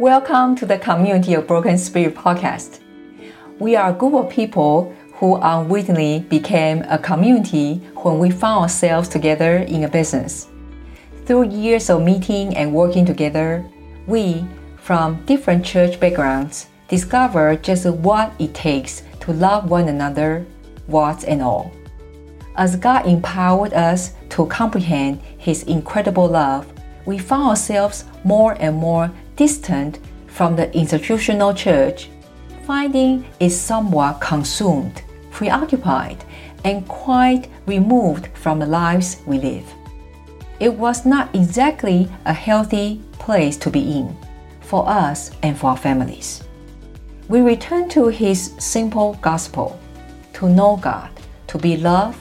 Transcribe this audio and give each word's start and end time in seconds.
Welcome 0.00 0.56
to 0.56 0.66
the 0.66 0.76
Community 0.76 1.34
of 1.34 1.46
Broken 1.46 1.78
Spirit 1.78 2.16
podcast. 2.16 2.80
We 3.60 3.76
are 3.76 3.90
a 3.90 3.92
group 3.92 4.14
of 4.14 4.28
people 4.28 4.92
who 5.12 5.36
unwittingly 5.36 6.26
became 6.28 6.82
a 6.88 6.98
community 6.98 7.76
when 8.02 8.18
we 8.18 8.32
found 8.32 8.62
ourselves 8.62 9.08
together 9.08 9.58
in 9.58 9.84
a 9.84 9.88
business. 9.88 10.48
Through 11.26 11.50
years 11.50 11.90
of 11.90 12.02
meeting 12.02 12.56
and 12.56 12.74
working 12.74 13.06
together, 13.06 13.64
we, 14.08 14.44
from 14.78 15.24
different 15.26 15.64
church 15.64 16.00
backgrounds, 16.00 16.66
discover 16.88 17.54
just 17.54 17.86
what 17.86 18.32
it 18.40 18.52
takes 18.52 19.04
to 19.20 19.32
love 19.32 19.70
one 19.70 19.88
another, 19.88 20.44
warts 20.88 21.22
and 21.22 21.40
all. 21.40 21.70
As 22.56 22.74
God 22.74 23.06
empowered 23.06 23.72
us 23.74 24.14
to 24.30 24.46
comprehend 24.46 25.20
His 25.38 25.62
incredible 25.62 26.26
love, 26.26 26.66
we 27.06 27.16
found 27.16 27.50
ourselves 27.50 28.06
more 28.24 28.56
and 28.58 28.74
more 28.74 29.12
distant 29.36 29.98
from 30.26 30.56
the 30.56 30.74
institutional 30.76 31.54
church, 31.54 32.08
finding 32.66 33.24
it 33.40 33.50
somewhat 33.50 34.20
consumed, 34.20 35.02
preoccupied, 35.30 36.24
and 36.64 36.86
quite 36.88 37.48
removed 37.66 38.28
from 38.34 38.58
the 38.58 38.66
lives 38.66 39.18
we 39.26 39.38
live. 39.38 39.66
It 40.60 40.72
was 40.72 41.04
not 41.04 41.34
exactly 41.34 42.08
a 42.24 42.32
healthy 42.32 43.02
place 43.12 43.56
to 43.58 43.70
be 43.70 43.98
in 43.98 44.16
for 44.60 44.88
us 44.88 45.30
and 45.42 45.58
for 45.58 45.70
our 45.70 45.76
families. 45.76 46.42
We 47.28 47.40
return 47.40 47.88
to 47.90 48.08
His 48.08 48.52
simple 48.58 49.18
gospel 49.20 49.78
to 50.34 50.48
know 50.48 50.76
God, 50.76 51.10
to 51.48 51.58
be 51.58 51.76
loved, 51.76 52.18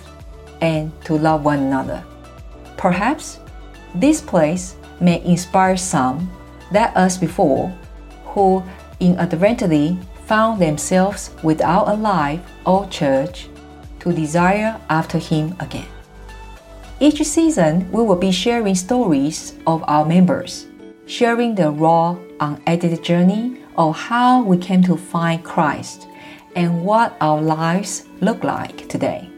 and 0.61 0.91
to 1.05 1.17
love 1.17 1.43
one 1.43 1.59
another. 1.59 2.03
Perhaps 2.77 3.39
this 3.95 4.21
place 4.21 4.75
may 4.99 5.23
inspire 5.23 5.77
some 5.77 6.31
that 6.73 6.95
us 6.97 7.17
before 7.17 7.69
who 8.25 8.63
inadvertently 8.99 9.97
found 10.25 10.61
themselves 10.61 11.31
without 11.43 11.87
a 11.87 11.93
life 11.93 12.41
or 12.65 12.87
church 12.87 13.49
to 13.99 14.11
desire 14.11 14.79
after 14.89 15.17
Him 15.17 15.55
again. 15.59 15.87
Each 16.99 17.21
season, 17.23 17.91
we 17.91 18.03
will 18.03 18.15
be 18.15 18.31
sharing 18.31 18.75
stories 18.75 19.53
of 19.67 19.83
our 19.87 20.05
members, 20.05 20.67
sharing 21.05 21.55
the 21.55 21.71
raw, 21.71 22.17
unedited 22.39 23.03
journey 23.03 23.61
of 23.77 23.95
how 23.95 24.43
we 24.43 24.57
came 24.57 24.83
to 24.83 24.95
find 24.95 25.43
Christ 25.43 26.07
and 26.55 26.83
what 26.83 27.17
our 27.19 27.41
lives 27.41 28.05
look 28.21 28.43
like 28.43 28.87
today. 28.87 29.29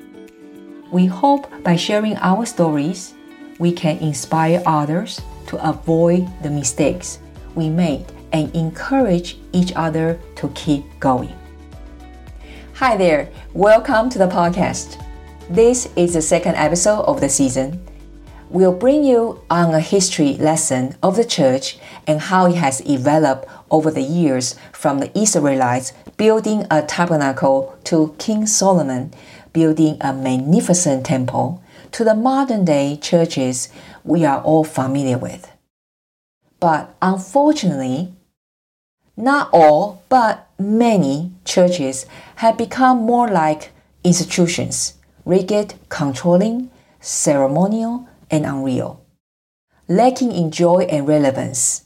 We 0.92 1.06
hope 1.06 1.48
by 1.64 1.76
sharing 1.76 2.18
our 2.18 2.46
stories, 2.46 3.14
we 3.58 3.72
can 3.72 3.98
inspire 3.98 4.62
others 4.66 5.22
to 5.48 5.58
avoid 5.68 6.28
the 6.44 6.50
mistakes 6.50 7.20
we 7.56 7.70
made 7.70 8.06
and 8.34 8.54
encourage 8.56 9.38
each 9.54 9.72
other 9.76 10.20
to 10.36 10.50
keep 10.50 10.84
going. 11.00 11.34
Hi 12.76 12.98
there, 12.98 13.30
welcome 13.54 14.10
to 14.10 14.20
the 14.20 14.28
podcast. 14.28 15.02
This 15.50 15.90
is 15.96 16.14
the 16.14 16.22
second 16.22 16.56
episode 16.56 17.04
of 17.04 17.22
the 17.22 17.30
season. 17.30 17.82
We'll 18.50 18.74
bring 18.74 19.04
you 19.04 19.42
on 19.50 19.74
a 19.74 19.80
history 19.80 20.34
lesson 20.34 20.96
of 21.02 21.16
the 21.16 21.26
church 21.26 21.78
and 22.06 22.20
how 22.20 22.48
it 22.48 22.56
has 22.56 22.80
developed 22.80 23.50
over 23.72 23.90
the 23.90 24.02
years 24.02 24.56
from 24.72 25.00
the 25.00 25.18
Israelites 25.18 25.94
building 26.18 26.66
a 26.70 26.82
tabernacle 26.82 27.78
to 27.86 28.16
King 28.20 28.46
Solomon 28.46 29.14
building 29.54 29.98
a 30.02 30.12
magnificent 30.12 31.06
temple 31.06 31.64
to 31.94 32.04
the 32.04 32.14
modern 32.14 32.66
day 32.66 32.98
churches 32.98 33.70
we 34.04 34.26
are 34.26 34.42
all 34.42 34.66
familiar 34.66 35.18
with. 35.18 35.55
But 36.66 36.96
unfortunately, 37.00 38.12
not 39.16 39.50
all, 39.54 40.02
but 40.10 40.50
many 40.58 41.32
churches 41.44 42.08
have 42.38 42.58
become 42.58 42.98
more 42.98 43.28
like 43.28 43.72
institutions, 44.04 44.96
rigid, 45.26 45.76
controlling, 45.90 46.72
ceremonial, 47.00 48.10
and 48.32 48.48
unreal, 48.48 49.06
lacking 49.88 50.32
in 50.32 50.50
joy 50.50 50.88
and 50.90 51.08
relevance, 51.08 51.84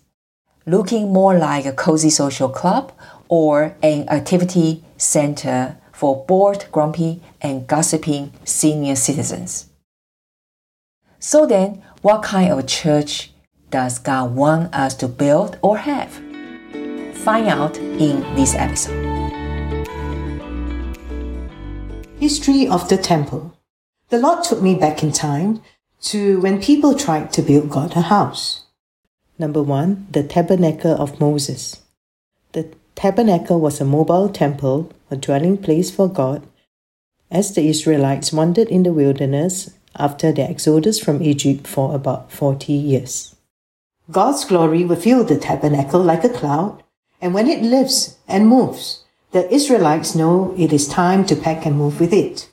looking 0.65 1.11
more 1.11 1.37
like 1.37 1.65
a 1.65 1.73
cozy 1.73 2.09
social 2.09 2.47
club 2.47 2.93
or 3.27 3.75
an 3.83 4.07
activity 4.07 4.81
center 4.95 5.75
for 5.91 6.23
bored, 6.25 6.63
grumpy, 6.71 7.21
and 7.41 7.67
gossiping 7.67 8.31
senior 8.45 8.95
citizens. 8.95 9.65
So 11.19 11.45
then, 11.45 11.83
what 12.01 12.23
kind 12.23 12.53
of 12.53 12.65
church 12.65 13.33
does 13.69 13.99
God 13.99 14.35
want 14.35 14.73
us 14.73 14.95
to 14.95 15.07
build 15.07 15.57
or 15.61 15.77
have? 15.77 16.11
Find 17.23 17.47
out 17.47 17.77
in 17.77 18.21
this 18.35 18.55
episode. 18.55 19.05
History 22.19 22.67
of 22.67 22.89
the 22.89 22.97
Temple. 22.97 23.55
The 24.09 24.17
Lord 24.17 24.43
took 24.43 24.61
me 24.61 24.75
back 24.75 25.03
in 25.03 25.11
time 25.11 25.61
to 26.01 26.39
when 26.41 26.61
people 26.61 26.95
tried 26.95 27.31
to 27.33 27.41
build 27.41 27.69
God 27.69 27.95
a 27.95 28.01
house. 28.01 28.65
Number 29.37 29.61
one, 29.61 30.07
the 30.11 30.23
Tabernacle 30.23 30.95
of 30.99 31.19
Moses. 31.19 31.81
The 32.53 32.73
tabernacle 32.95 33.59
was 33.59 33.79
a 33.79 33.85
mobile 33.85 34.29
temple, 34.29 34.91
a 35.11 35.15
dwelling 35.15 35.57
place 35.57 35.91
for 35.91 36.09
God, 36.09 36.45
as 37.29 37.53
the 37.53 37.69
Israelites 37.69 38.33
wandered 38.33 38.67
in 38.69 38.83
the 38.83 38.93
wilderness 38.93 39.69
after 39.95 40.31
their 40.31 40.49
exodus 40.49 40.99
from 40.99 41.21
Egypt 41.21 41.67
for 41.67 41.93
about 41.93 42.31
40 42.31 42.73
years. 42.73 43.35
God's 44.11 44.43
glory 44.43 44.85
will 44.85 44.95
fill 44.95 45.23
the 45.23 45.37
tabernacle 45.37 46.01
like 46.01 46.23
a 46.23 46.29
cloud, 46.29 46.83
and 47.21 47.33
when 47.33 47.47
it 47.47 47.61
lifts 47.61 48.17
and 48.27 48.47
moves, 48.47 49.03
the 49.31 49.51
Israelites 49.53 50.15
know 50.15 50.55
it 50.57 50.73
is 50.73 50.87
time 50.87 51.25
to 51.27 51.35
pack 51.35 51.65
and 51.65 51.77
move 51.77 51.99
with 51.99 52.11
it. 52.11 52.49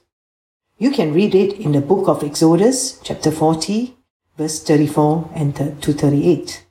You 0.79 0.91
can 0.91 1.15
read 1.15 1.35
it 1.35 1.55
in 1.55 1.73
the 1.73 1.81
book 1.81 2.09
of 2.09 2.23
Exodus, 2.23 3.01
chapter 3.03 3.31
40, 3.31 3.97
verse 4.37 4.63
34 4.63 5.31
and 5.35 5.57
to 5.57 5.93
38. 5.95 6.67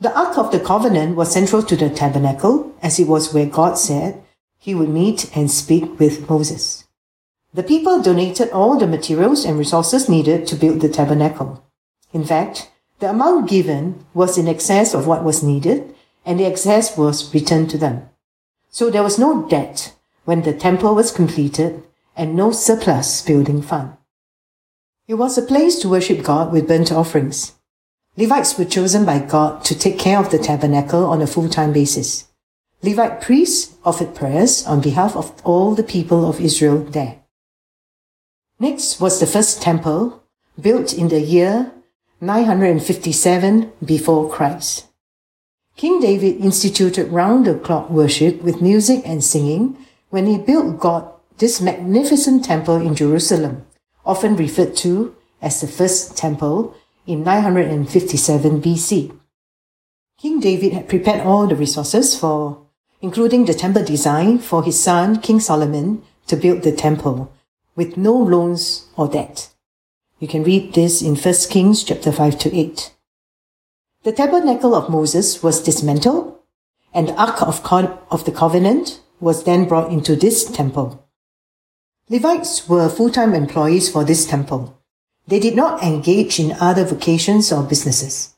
The 0.00 0.16
Ark 0.16 0.38
of 0.38 0.52
the 0.52 0.60
Covenant 0.60 1.16
was 1.16 1.32
central 1.32 1.64
to 1.64 1.76
the 1.76 1.90
tabernacle, 1.90 2.72
as 2.80 3.00
it 3.00 3.08
was 3.08 3.34
where 3.34 3.46
God 3.46 3.76
said 3.76 4.22
he 4.58 4.74
would 4.74 4.88
meet 4.88 5.36
and 5.36 5.50
speak 5.50 5.98
with 5.98 6.30
Moses. 6.30 6.84
The 7.52 7.64
people 7.64 8.00
donated 8.00 8.50
all 8.50 8.78
the 8.78 8.86
materials 8.86 9.44
and 9.44 9.58
resources 9.58 10.08
needed 10.08 10.46
to 10.46 10.54
build 10.54 10.80
the 10.80 10.88
tabernacle. 10.88 11.64
In 12.12 12.24
fact, 12.24 12.70
the 13.00 13.10
amount 13.10 13.48
given 13.48 14.04
was 14.14 14.38
in 14.38 14.46
excess 14.46 14.94
of 14.94 15.06
what 15.06 15.24
was 15.24 15.42
needed, 15.42 15.94
and 16.24 16.38
the 16.38 16.44
excess 16.44 16.96
was 16.96 17.32
returned 17.34 17.70
to 17.70 17.78
them. 17.78 18.08
So 18.70 18.90
there 18.90 19.02
was 19.02 19.18
no 19.18 19.48
debt 19.48 19.94
when 20.24 20.42
the 20.42 20.52
temple 20.52 20.94
was 20.94 21.10
completed 21.10 21.82
and 22.14 22.36
no 22.36 22.52
surplus 22.52 23.22
building 23.22 23.62
fund. 23.62 23.96
It 25.08 25.14
was 25.14 25.36
a 25.36 25.42
place 25.42 25.78
to 25.80 25.88
worship 25.88 26.22
God 26.22 26.52
with 26.52 26.68
burnt 26.68 26.92
offerings. 26.92 27.54
Levites 28.16 28.58
were 28.58 28.64
chosen 28.66 29.04
by 29.04 29.18
God 29.18 29.64
to 29.64 29.78
take 29.78 29.98
care 29.98 30.20
of 30.20 30.30
the 30.30 30.38
tabernacle 30.38 31.06
on 31.06 31.22
a 31.22 31.26
full-time 31.26 31.72
basis. 31.72 32.28
Levite 32.82 33.20
priests 33.20 33.74
offered 33.84 34.14
prayers 34.14 34.66
on 34.66 34.80
behalf 34.80 35.16
of 35.16 35.32
all 35.44 35.74
the 35.74 35.82
people 35.82 36.28
of 36.28 36.40
Israel 36.40 36.78
there. 36.78 37.22
Next 38.58 39.00
was 39.00 39.20
the 39.20 39.26
first 39.26 39.62
temple, 39.62 40.22
built 40.60 40.92
in 40.92 41.08
the 41.08 41.20
year 41.20 41.72
957 42.22 43.72
before 43.82 44.30
Christ. 44.30 44.86
King 45.76 46.00
David 46.00 46.36
instituted 46.44 47.08
round 47.08 47.46
the 47.46 47.54
clock 47.54 47.88
worship 47.88 48.42
with 48.42 48.60
music 48.60 49.00
and 49.06 49.24
singing 49.24 49.78
when 50.10 50.26
he 50.26 50.36
built 50.36 50.78
God 50.78 51.10
this 51.38 51.62
magnificent 51.62 52.44
temple 52.44 52.76
in 52.76 52.94
Jerusalem, 52.94 53.64
often 54.04 54.36
referred 54.36 54.76
to 54.76 55.16
as 55.40 55.62
the 55.62 55.66
first 55.66 56.14
temple 56.18 56.74
in 57.06 57.24
957 57.24 58.60
BC. 58.60 59.18
King 60.18 60.40
David 60.40 60.74
had 60.74 60.88
prepared 60.90 61.26
all 61.26 61.46
the 61.46 61.56
resources 61.56 62.14
for, 62.14 62.66
including 63.00 63.46
the 63.46 63.54
temple 63.54 63.82
design 63.82 64.38
for 64.38 64.62
his 64.62 64.78
son 64.78 65.18
King 65.20 65.40
Solomon 65.40 66.02
to 66.26 66.36
build 66.36 66.62
the 66.62 66.72
temple 66.72 67.32
with 67.74 67.96
no 67.96 68.14
loans 68.14 68.88
or 68.98 69.08
debt. 69.08 69.48
You 70.20 70.28
can 70.28 70.44
read 70.44 70.74
this 70.74 71.00
in 71.00 71.16
1 71.16 71.34
Kings 71.48 71.82
chapter 71.82 72.12
5 72.12 72.38
to 72.40 72.54
8. 72.54 72.92
The 74.02 74.12
tabernacle 74.12 74.74
of 74.74 74.90
Moses 74.90 75.42
was 75.42 75.62
dismantled, 75.62 76.38
and 76.92 77.08
the 77.08 77.14
Ark 77.14 77.40
of, 77.40 77.62
Co- 77.62 77.98
of 78.10 78.26
the 78.26 78.30
Covenant 78.30 79.00
was 79.18 79.44
then 79.44 79.64
brought 79.66 79.90
into 79.90 80.14
this 80.14 80.44
temple. 80.44 81.08
Levites 82.10 82.68
were 82.68 82.90
full-time 82.90 83.32
employees 83.32 83.88
for 83.88 84.04
this 84.04 84.26
temple. 84.26 84.78
They 85.26 85.40
did 85.40 85.56
not 85.56 85.82
engage 85.82 86.38
in 86.38 86.52
other 86.60 86.84
vocations 86.84 87.50
or 87.50 87.62
businesses. 87.62 88.34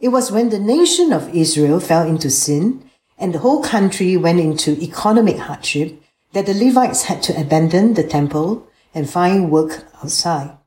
It 0.00 0.08
was 0.08 0.30
when 0.30 0.50
the 0.50 0.58
nation 0.58 1.10
of 1.10 1.34
Israel 1.34 1.80
fell 1.80 2.06
into 2.06 2.30
sin 2.30 2.90
and 3.16 3.32
the 3.32 3.38
whole 3.38 3.62
country 3.62 4.18
went 4.18 4.40
into 4.40 4.72
economic 4.72 5.38
hardship 5.38 6.02
that 6.34 6.44
the 6.44 6.52
Levites 6.52 7.04
had 7.04 7.22
to 7.22 7.40
abandon 7.40 7.94
the 7.94 8.04
temple 8.04 8.68
and 8.92 9.08
find 9.08 9.50
work 9.50 9.86
outside. 10.02 10.58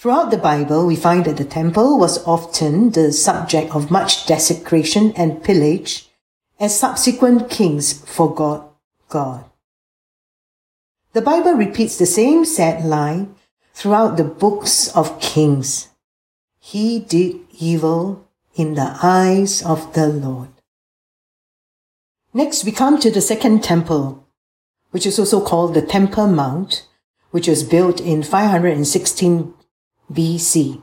Throughout 0.00 0.30
the 0.30 0.38
Bible, 0.38 0.86
we 0.86 0.96
find 0.96 1.26
that 1.26 1.36
the 1.36 1.44
temple 1.44 1.98
was 1.98 2.26
often 2.26 2.92
the 2.92 3.12
subject 3.12 3.74
of 3.74 3.90
much 3.90 4.24
desecration 4.24 5.12
and 5.12 5.44
pillage 5.44 6.08
as 6.58 6.80
subsequent 6.80 7.50
kings 7.50 7.92
forgot 8.08 8.72
God. 9.10 9.44
The 11.12 11.20
Bible 11.20 11.52
repeats 11.52 11.98
the 11.98 12.06
same 12.06 12.46
sad 12.46 12.82
line 12.82 13.34
throughout 13.74 14.16
the 14.16 14.24
books 14.24 14.88
of 14.96 15.20
Kings. 15.20 15.88
He 16.58 17.00
did 17.00 17.36
evil 17.58 18.26
in 18.54 18.76
the 18.76 18.96
eyes 19.02 19.62
of 19.62 19.92
the 19.92 20.08
Lord. 20.08 20.48
Next, 22.32 22.64
we 22.64 22.72
come 22.72 22.98
to 23.00 23.10
the 23.10 23.20
second 23.20 23.62
temple, 23.62 24.26
which 24.92 25.04
is 25.04 25.18
also 25.18 25.44
called 25.44 25.74
the 25.74 25.82
Temple 25.82 26.26
Mount, 26.26 26.88
which 27.32 27.46
was 27.46 27.62
built 27.62 28.00
in 28.00 28.22
516 28.22 29.56
BC. 30.12 30.82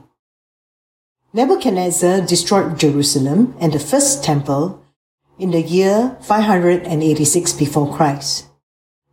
Nebuchadnezzar 1.34 2.22
destroyed 2.22 2.78
Jerusalem 2.78 3.54
and 3.60 3.72
the 3.72 3.78
first 3.78 4.24
temple 4.24 4.82
in 5.38 5.50
the 5.50 5.60
year 5.60 6.16
586 6.22 7.52
before 7.52 7.94
Christ. 7.94 8.46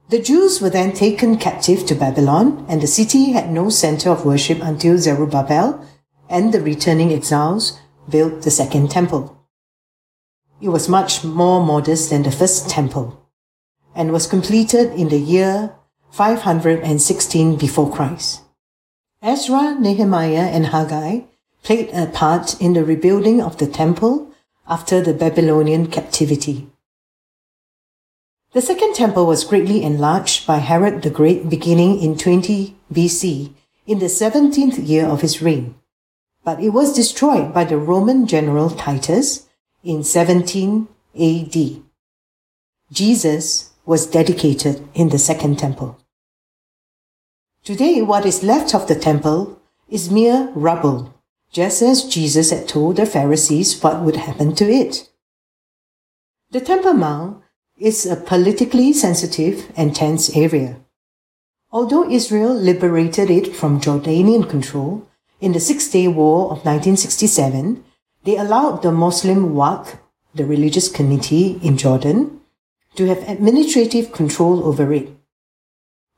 The 0.10 0.22
Jews 0.22 0.62
were 0.62 0.70
then 0.70 0.94
taken 0.94 1.36
captive 1.38 1.86
to 1.88 1.96
Babylon, 1.96 2.66
and 2.70 2.82
the 2.82 2.88
city 2.88 3.32
had 3.32 3.52
no 3.52 3.70
center 3.70 4.12
of 4.12 4.26
worship 4.26 4.60
until 4.62 4.98
Zerubbabel 4.98 5.86
and 6.30 6.54
the 6.54 6.62
returning 6.62 7.12
exiles 7.12 7.78
built 8.08 8.44
the 8.44 8.52
second 8.52 8.92
temple. 8.92 9.36
It 10.62 10.70
was 10.70 10.88
much 10.88 11.24
more 11.24 11.62
modest 11.62 12.10
than 12.10 12.24
the 12.24 12.32
first 12.32 12.70
temple 12.70 13.28
and 13.94 14.14
was 14.14 14.28
completed 14.28 14.94
in 14.94 15.10
the 15.10 15.20
year 15.20 15.76
516 16.12 17.58
before 17.58 17.92
Christ. 17.92 18.45
Ezra, 19.26 19.74
Nehemiah, 19.74 20.52
and 20.54 20.68
Haggai 20.68 21.22
played 21.64 21.90
a 21.90 22.06
part 22.06 22.62
in 22.62 22.74
the 22.74 22.86
rebuilding 22.86 23.42
of 23.42 23.58
the 23.58 23.66
temple 23.66 24.32
after 24.68 25.02
the 25.02 25.16
Babylonian 25.16 25.88
captivity. 25.88 26.70
The 28.54 28.62
second 28.62 28.94
temple 28.94 29.26
was 29.26 29.44
greatly 29.44 29.82
enlarged 29.82 30.46
by 30.46 30.58
Herod 30.58 31.02
the 31.02 31.10
Great 31.10 31.50
beginning 31.50 32.04
in 32.04 32.20
20 32.20 32.78
BC 32.94 33.52
in 33.88 33.98
the 33.98 34.06
17th 34.06 34.88
year 34.88 35.08
of 35.08 35.22
his 35.22 35.42
reign, 35.42 35.74
but 36.44 36.62
it 36.62 36.70
was 36.70 36.94
destroyed 36.94 37.52
by 37.52 37.64
the 37.64 37.80
Roman 37.80 38.28
general 38.28 38.70
Titus 38.70 39.48
in 39.84 40.04
17 40.04 40.88
AD. 41.20 41.82
Jesus 42.92 43.72
was 43.88 44.06
dedicated 44.06 44.88
in 44.94 45.10
the 45.10 45.18
second 45.18 45.58
temple. 45.58 45.98
Today, 47.66 48.00
what 48.04 48.28
is 48.28 48.44
left 48.44 48.76
of 48.76 48.88
the 48.88 48.94
temple 48.94 49.60
is 49.90 50.12
mere 50.12 50.52
rubble, 50.54 51.16
just 51.52 51.82
as 51.82 52.04
Jesus 52.04 52.52
had 52.52 52.68
told 52.68 52.98
the 52.98 53.08
Pharisees 53.08 53.82
what 53.82 54.04
would 54.04 54.18
happen 54.18 54.54
to 54.54 54.66
it. 54.66 55.10
The 56.52 56.62
Temple 56.62 56.94
Mount 56.94 57.42
is 57.80 58.06
a 58.06 58.18
politically 58.18 58.94
sensitive 58.94 59.72
and 59.76 59.96
tense 59.96 60.38
area. 60.38 60.78
Although 61.72 62.08
Israel 62.08 62.54
liberated 62.54 63.32
it 63.32 63.56
from 63.56 63.82
Jordanian 63.82 64.48
control 64.48 65.08
in 65.42 65.54
the 65.54 65.60
Six 65.60 65.90
Day 65.90 66.08
War 66.08 66.52
of 66.52 66.66
1967, 66.70 67.84
they 68.26 68.38
allowed 68.38 68.84
the 68.84 68.92
Muslim 68.92 69.56
Waqf, 69.56 69.98
the 70.36 70.46
religious 70.46 70.88
committee 70.88 71.60
in 71.64 71.78
Jordan, 71.78 72.42
to 72.94 73.08
have 73.08 73.28
administrative 73.28 74.12
control 74.12 74.64
over 74.66 74.94
it 74.94 75.10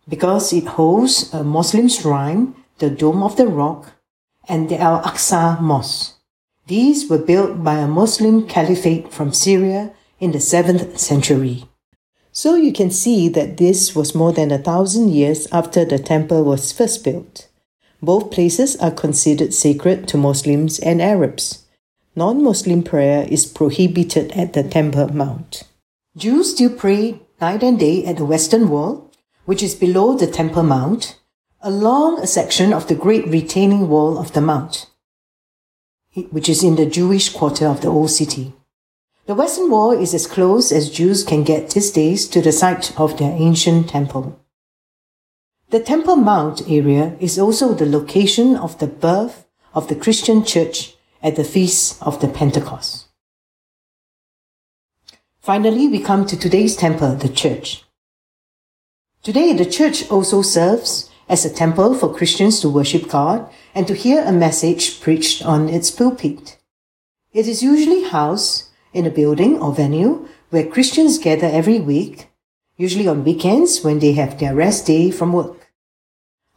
because 0.08 0.54
it 0.54 0.66
hosts 0.66 1.34
a 1.34 1.44
Muslim 1.44 1.90
shrine, 1.90 2.56
the 2.80 2.90
Dome 2.90 3.24
of 3.24 3.36
the 3.36 3.48
Rock, 3.48 3.94
and 4.48 4.70
the 4.70 4.80
Al 4.80 5.02
Aqsa 5.02 5.60
Mosque. 5.62 6.16
These 6.68 7.10
were 7.10 7.18
built 7.18 7.64
by 7.64 7.80
a 7.80 7.88
Muslim 7.88 8.48
caliphate 8.48 9.12
from 9.12 9.34
Syria 9.34 9.92
in 10.20 10.32
the 10.32 10.40
7th 10.40 10.98
century. 10.98 11.66
So 12.32 12.56
you 12.56 12.72
can 12.72 12.92
see 12.92 13.30
that 13.30 13.58
this 13.58 13.96
was 13.96 14.14
more 14.14 14.32
than 14.32 14.52
a 14.52 14.58
thousand 14.58 15.10
years 15.10 15.48
after 15.52 15.84
the 15.84 15.98
temple 15.98 16.44
was 16.44 16.72
first 16.72 17.04
built. 17.04 17.48
Both 18.02 18.32
places 18.32 18.76
are 18.76 18.92
considered 18.92 19.54
sacred 19.54 20.08
to 20.10 20.18
Muslims 20.18 20.78
and 20.78 21.02
Arabs. 21.02 21.66
Non 22.16 22.44
Muslim 22.44 22.84
prayer 22.84 23.28
is 23.30 23.46
prohibited 23.46 24.32
at 24.34 24.54
the 24.54 24.64
Temple 24.64 25.14
Mount. 25.14 25.64
Jews 26.16 26.52
still 26.52 26.76
pray 26.76 27.20
night 27.42 27.64
and 27.64 27.80
day 27.80 28.06
at 28.06 28.18
the 28.18 28.26
Western 28.26 28.70
Wall 28.70 29.07
which 29.48 29.64
is 29.64 29.76
below 29.76 30.14
the 30.14 30.28
Temple 30.28 30.62
Mount, 30.62 31.18
along 31.62 32.20
a 32.20 32.28
section 32.28 32.74
of 32.74 32.90
the 32.90 32.96
great 32.96 33.26
retaining 33.28 33.88
wall 33.88 34.18
of 34.18 34.34
the 34.34 34.42
Mount, 34.42 34.88
which 36.32 36.50
is 36.50 36.66
in 36.66 36.76
the 36.76 36.86
Jewish 36.86 37.30
quarter 37.30 37.66
of 37.66 37.80
the 37.80 37.88
Old 37.88 38.12
City. 38.12 38.54
The 39.26 39.36
Western 39.36 39.72
Wall 39.72 39.94
is 39.94 40.14
as 40.14 40.28
close 40.28 40.74
as 40.74 40.90
Jews 40.90 41.24
can 41.24 41.46
get 41.46 41.70
these 41.70 41.92
days 41.92 42.28
to 42.28 42.42
the 42.42 42.52
site 42.52 42.92
of 43.00 43.18
their 43.18 43.32
ancient 43.32 43.88
temple. 43.88 44.38
The 45.70 45.80
Temple 45.80 46.18
Mount 46.18 46.70
area 46.70 47.16
is 47.22 47.40
also 47.40 47.74
the 47.74 47.86
location 47.86 48.58
of 48.58 48.78
the 48.80 48.88
birth 48.88 49.48
of 49.74 49.88
the 49.88 49.96
Christian 49.96 50.44
church 50.44 50.96
at 51.24 51.38
the 51.38 51.46
Feast 51.46 52.04
of 52.04 52.20
the 52.20 52.28
Pentecost. 52.28 53.08
Finally, 55.40 55.88
we 55.88 56.00
come 56.02 56.26
to 56.26 56.38
today's 56.38 56.76
temple, 56.76 57.16
the 57.16 57.30
church. 57.30 57.87
Today, 59.28 59.52
the 59.52 59.66
church 59.66 60.10
also 60.10 60.42
serves 60.42 61.10
as 61.28 61.44
a 61.44 61.54
temple 61.54 61.94
for 61.96 62.16
Christians 62.16 62.62
to 62.62 62.70
worship 62.70 63.10
God 63.10 63.52
and 63.76 63.86
to 63.86 63.94
hear 63.94 64.24
a 64.24 64.32
message 64.32 65.02
preached 65.02 65.46
on 65.46 65.68
its 65.68 65.92
pulpit. 65.92 66.58
It 67.34 67.46
is 67.46 67.62
usually 67.62 68.06
housed 68.06 68.70
in 68.94 69.06
a 69.06 69.10
building 69.10 69.62
or 69.62 69.74
venue 69.74 70.30
where 70.50 70.66
Christians 70.66 71.18
gather 71.18 71.48
every 71.48 71.78
week, 71.78 72.30
usually 72.78 73.06
on 73.06 73.26
weekends 73.26 73.84
when 73.84 74.00
they 74.00 74.14
have 74.14 74.40
their 74.40 74.56
rest 74.56 74.88
day 74.88 75.12
from 75.12 75.34
work. 75.34 75.74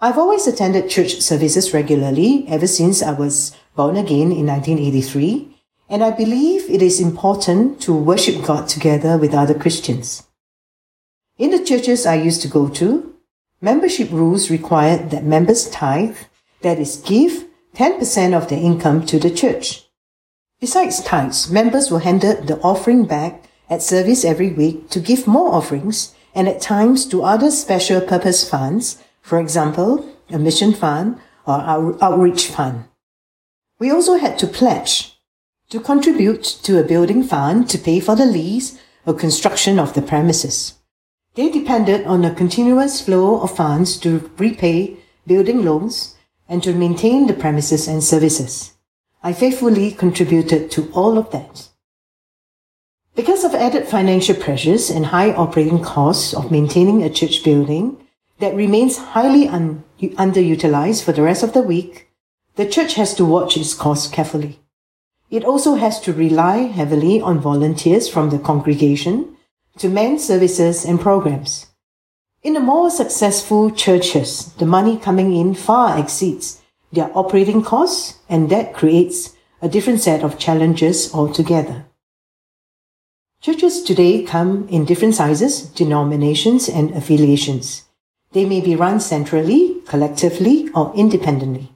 I've 0.00 0.16
always 0.16 0.46
attended 0.46 0.88
church 0.88 1.20
services 1.20 1.74
regularly 1.74 2.44
ever 2.46 2.68
since 2.68 3.02
I 3.02 3.14
was 3.14 3.52
born 3.74 3.96
again 3.96 4.30
in 4.30 4.46
1983, 4.46 5.58
and 5.88 6.04
I 6.04 6.12
believe 6.12 6.70
it 6.70 6.82
is 6.82 7.00
important 7.00 7.82
to 7.82 7.92
worship 7.92 8.44
God 8.44 8.68
together 8.68 9.18
with 9.18 9.34
other 9.34 9.58
Christians. 9.58 10.22
In 11.40 11.52
the 11.52 11.64
churches 11.64 12.04
I 12.04 12.16
used 12.16 12.42
to 12.42 12.48
go 12.48 12.68
to, 12.68 13.14
membership 13.62 14.12
rules 14.12 14.50
required 14.50 15.08
that 15.08 15.24
members 15.24 15.70
tithe, 15.70 16.18
that 16.60 16.78
is, 16.78 16.96
give 16.98 17.46
10% 17.76 18.34
of 18.36 18.50
their 18.50 18.58
income 18.58 19.06
to 19.06 19.18
the 19.18 19.30
church. 19.30 19.86
Besides 20.60 21.02
tithes, 21.02 21.50
members 21.50 21.90
were 21.90 22.00
handed 22.00 22.46
the 22.46 22.60
offering 22.60 23.06
bag 23.06 23.36
at 23.70 23.80
service 23.80 24.22
every 24.22 24.52
week 24.52 24.90
to 24.90 25.00
give 25.00 25.26
more 25.26 25.54
offerings 25.54 26.14
and 26.34 26.46
at 26.46 26.60
times 26.60 27.06
to 27.06 27.22
other 27.22 27.50
special 27.50 28.02
purpose 28.02 28.46
funds, 28.46 29.02
for 29.22 29.40
example, 29.40 30.06
a 30.28 30.38
mission 30.38 30.74
fund 30.74 31.18
or 31.46 31.58
outreach 32.02 32.48
fund. 32.48 32.84
We 33.78 33.90
also 33.90 34.18
had 34.18 34.38
to 34.40 34.46
pledge 34.46 35.16
to 35.70 35.80
contribute 35.80 36.44
to 36.64 36.78
a 36.78 36.84
building 36.84 37.22
fund 37.22 37.70
to 37.70 37.78
pay 37.78 37.98
for 37.98 38.14
the 38.14 38.26
lease 38.26 38.78
or 39.06 39.14
construction 39.14 39.78
of 39.78 39.94
the 39.94 40.02
premises. 40.02 40.74
They 41.34 41.48
depended 41.48 42.06
on 42.06 42.24
a 42.24 42.34
continuous 42.34 43.00
flow 43.00 43.40
of 43.40 43.56
funds 43.56 43.96
to 43.98 44.30
repay 44.36 44.96
building 45.26 45.64
loans 45.64 46.16
and 46.48 46.62
to 46.64 46.74
maintain 46.74 47.28
the 47.28 47.34
premises 47.34 47.86
and 47.86 48.02
services. 48.02 48.72
I 49.22 49.32
faithfully 49.32 49.92
contributed 49.92 50.70
to 50.72 50.90
all 50.92 51.18
of 51.18 51.30
that. 51.30 51.68
Because 53.14 53.44
of 53.44 53.54
added 53.54 53.86
financial 53.86 54.34
pressures 54.34 54.90
and 54.90 55.06
high 55.06 55.32
operating 55.32 55.82
costs 55.82 56.34
of 56.34 56.50
maintaining 56.50 57.02
a 57.02 57.10
church 57.10 57.44
building 57.44 57.98
that 58.40 58.56
remains 58.56 58.98
highly 58.98 59.46
un- 59.46 59.84
underutilized 60.00 61.04
for 61.04 61.12
the 61.12 61.22
rest 61.22 61.44
of 61.44 61.52
the 61.52 61.62
week, 61.62 62.08
the 62.56 62.66
church 62.66 62.94
has 62.94 63.14
to 63.14 63.24
watch 63.24 63.56
its 63.56 63.74
costs 63.74 64.10
carefully. 64.10 64.58
It 65.30 65.44
also 65.44 65.76
has 65.76 66.00
to 66.00 66.12
rely 66.12 66.62
heavily 66.62 67.20
on 67.20 67.38
volunteers 67.38 68.08
from 68.08 68.30
the 68.30 68.38
congregation 68.38 69.36
to 69.80 69.88
man 69.88 70.18
services 70.18 70.84
and 70.84 71.00
programs. 71.00 71.66
In 72.42 72.52
the 72.52 72.60
more 72.60 72.90
successful 72.90 73.70
churches, 73.70 74.52
the 74.58 74.66
money 74.66 74.98
coming 74.98 75.34
in 75.34 75.54
far 75.54 75.98
exceeds 75.98 76.60
their 76.92 77.10
operating 77.16 77.62
costs, 77.62 78.18
and 78.28 78.50
that 78.50 78.74
creates 78.74 79.34
a 79.62 79.70
different 79.70 80.00
set 80.00 80.22
of 80.22 80.38
challenges 80.38 81.14
altogether. 81.14 81.86
Churches 83.40 83.82
today 83.82 84.22
come 84.22 84.68
in 84.68 84.84
different 84.84 85.14
sizes, 85.14 85.62
denominations, 85.62 86.68
and 86.68 86.90
affiliations. 86.90 87.84
They 88.32 88.44
may 88.44 88.60
be 88.60 88.76
run 88.76 89.00
centrally, 89.00 89.76
collectively, 89.86 90.68
or 90.74 90.92
independently. 90.94 91.72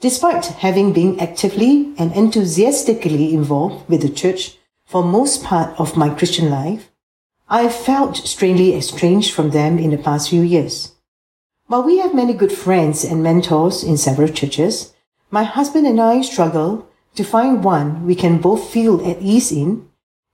Despite 0.00 0.46
having 0.46 0.92
been 0.92 1.18
actively 1.18 1.92
and 1.98 2.12
enthusiastically 2.12 3.34
involved 3.34 3.88
with 3.88 4.02
the 4.02 4.08
church 4.08 4.56
for 4.86 5.02
most 5.02 5.42
part 5.42 5.74
of 5.80 5.96
my 5.96 6.08
Christian 6.10 6.48
life, 6.48 6.91
I 7.52 7.64
have 7.64 7.74
felt 7.74 8.16
strangely 8.16 8.74
estranged 8.74 9.34
from 9.34 9.50
them 9.50 9.78
in 9.78 9.90
the 9.90 9.98
past 9.98 10.30
few 10.30 10.40
years. 10.40 10.92
While 11.66 11.82
we 11.82 11.98
have 11.98 12.14
many 12.14 12.32
good 12.32 12.50
friends 12.50 13.04
and 13.04 13.22
mentors 13.22 13.84
in 13.84 13.98
several 13.98 14.28
churches, 14.28 14.94
my 15.30 15.42
husband 15.42 15.86
and 15.86 16.00
I 16.00 16.22
struggle 16.22 16.88
to 17.14 17.22
find 17.22 17.62
one 17.62 18.06
we 18.06 18.14
can 18.14 18.40
both 18.40 18.70
feel 18.70 19.06
at 19.06 19.20
ease 19.20 19.52
in, 19.52 19.86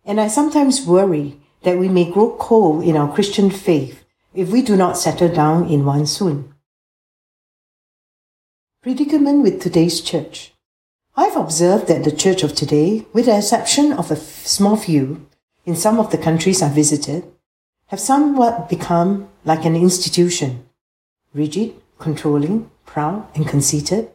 and 0.05 0.21
I 0.21 0.29
sometimes 0.29 0.87
worry 0.87 1.41
that 1.65 1.77
we 1.77 1.89
may 1.89 2.09
grow 2.09 2.37
cold 2.39 2.85
in 2.85 2.97
our 2.97 3.13
Christian 3.13 3.51
faith 3.51 4.05
if 4.33 4.51
we 4.51 4.63
do 4.63 4.77
not 4.77 4.97
settle 4.97 5.29
down 5.29 5.69
in 5.69 5.85
one 5.85 6.07
soon. 6.07 6.55
Predicament 8.81 9.43
with 9.43 9.61
today's 9.61 10.01
church. 10.01 10.53
I've 11.17 11.37
observed 11.37 11.89
that 11.89 12.05
the 12.05 12.13
church 12.13 12.45
of 12.45 12.55
today, 12.55 13.07
with 13.13 13.25
the 13.25 13.39
exception 13.39 13.93
of 13.93 14.13
a 14.13 14.17
small 14.17 14.77
few 14.77 15.27
in 15.69 15.77
some 15.77 16.01
of 16.01 16.11
the 16.11 16.17
countries 16.17 16.63
I 16.63 16.71
visited, 16.71 17.31
have 17.89 18.01
somewhat 18.01 18.71
become 18.71 19.29
like 19.45 19.67
an 19.67 19.77
institution 19.77 20.65
rigid, 21.35 21.75
controlling, 21.99 22.71
proud, 22.87 23.29
and 23.35 23.47
conceited, 23.47 24.11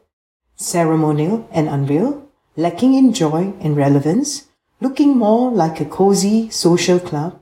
ceremonial 0.55 1.47
and 1.51 1.69
unreal, 1.69 2.27
lacking 2.57 2.95
in 2.95 3.13
joy 3.13 3.53
and 3.61 3.77
relevance, 3.77 4.47
looking 4.81 5.15
more 5.15 5.51
like 5.51 5.79
a 5.79 5.85
cozy 5.85 6.49
social 6.49 6.99
club 6.99 7.39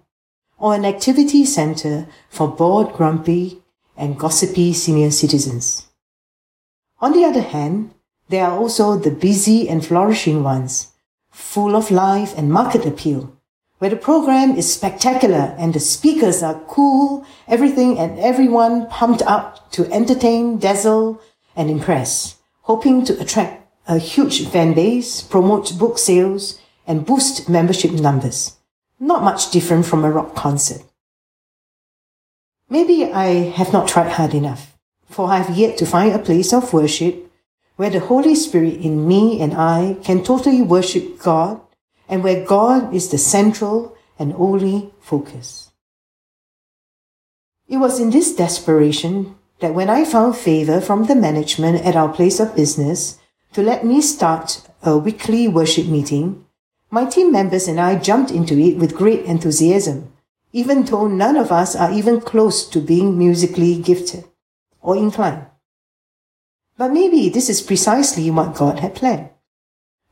or 0.57 0.75
an 0.75 0.83
activity 0.83 1.45
center 1.45 2.05
for 2.29 2.49
bored, 2.49 2.91
grumpy, 2.91 3.61
and 3.95 4.19
gossipy 4.19 4.73
senior 4.73 5.09
citizens. 5.09 5.87
On 6.99 7.13
the 7.13 7.23
other 7.23 7.47
hand, 7.55 7.93
there 8.27 8.45
are 8.45 8.57
also 8.59 8.97
the 8.97 9.09
busy 9.09 9.69
and 9.69 9.85
flourishing 9.85 10.43
ones, 10.43 10.91
full 11.29 11.77
of 11.77 11.91
life 11.91 12.37
and 12.37 12.51
market 12.51 12.85
appeal, 12.85 13.37
where 13.81 13.89
the 13.89 13.95
program 13.95 14.55
is 14.55 14.71
spectacular 14.71 15.55
and 15.57 15.73
the 15.73 15.79
speakers 15.79 16.43
are 16.43 16.61
cool, 16.67 17.25
everything 17.47 17.97
and 17.97 18.19
everyone 18.19 18.85
pumped 18.89 19.23
up 19.23 19.71
to 19.71 19.91
entertain, 19.91 20.59
dazzle, 20.59 21.19
and 21.55 21.67
impress, 21.67 22.37
hoping 22.61 23.03
to 23.03 23.19
attract 23.19 23.67
a 23.87 23.97
huge 23.97 24.47
fan 24.49 24.75
base, 24.75 25.21
promote 25.23 25.75
book 25.79 25.97
sales, 25.97 26.61
and 26.85 27.07
boost 27.07 27.49
membership 27.49 27.89
numbers. 27.89 28.55
Not 28.99 29.23
much 29.23 29.49
different 29.49 29.87
from 29.87 30.05
a 30.05 30.11
rock 30.11 30.35
concert. 30.35 30.83
Maybe 32.69 33.11
I 33.11 33.49
have 33.57 33.73
not 33.73 33.87
tried 33.87 34.11
hard 34.11 34.35
enough 34.35 34.77
for 35.09 35.25
I 35.27 35.39
have 35.39 35.57
yet 35.57 35.75
to 35.79 35.87
find 35.87 36.13
a 36.13 36.19
place 36.19 36.53
of 36.53 36.71
worship 36.71 37.31
where 37.77 37.89
the 37.89 37.99
Holy 37.99 38.35
Spirit 38.35 38.75
in 38.75 39.07
me 39.07 39.41
and 39.41 39.55
I 39.55 39.97
can 40.03 40.23
totally 40.23 40.61
worship 40.61 41.17
God 41.17 41.59
and 42.11 42.23
where 42.23 42.45
God 42.45 42.93
is 42.93 43.09
the 43.09 43.17
central 43.17 43.97
and 44.19 44.33
only 44.37 44.93
focus. 44.99 45.71
It 47.69 47.77
was 47.77 48.01
in 48.01 48.11
this 48.11 48.35
desperation 48.35 49.35
that 49.61 49.73
when 49.73 49.89
I 49.89 50.03
found 50.03 50.35
favor 50.35 50.81
from 50.81 51.05
the 51.05 51.15
management 51.15 51.85
at 51.85 51.95
our 51.95 52.09
place 52.09 52.41
of 52.41 52.55
business 52.55 53.17
to 53.53 53.63
let 53.63 53.85
me 53.85 54.01
start 54.01 54.61
a 54.83 54.97
weekly 54.97 55.47
worship 55.47 55.87
meeting, 55.87 56.45
my 56.89 57.05
team 57.05 57.31
members 57.31 57.69
and 57.69 57.79
I 57.79 57.95
jumped 57.95 58.29
into 58.29 58.59
it 58.59 58.77
with 58.77 58.97
great 58.97 59.23
enthusiasm, 59.23 60.11
even 60.51 60.83
though 60.83 61.07
none 61.07 61.37
of 61.37 61.51
us 61.51 61.75
are 61.77 61.93
even 61.93 62.19
close 62.19 62.67
to 62.69 62.81
being 62.81 63.17
musically 63.17 63.81
gifted 63.81 64.25
or 64.81 64.97
inclined. 64.97 65.45
But 66.77 66.91
maybe 66.91 67.29
this 67.29 67.49
is 67.49 67.61
precisely 67.61 68.29
what 68.29 68.55
God 68.55 68.79
had 68.79 68.95
planned. 68.95 69.29